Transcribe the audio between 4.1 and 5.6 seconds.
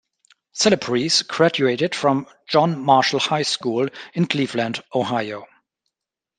in Cleveland, Ohio.